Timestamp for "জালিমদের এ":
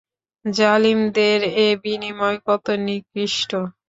0.45-1.67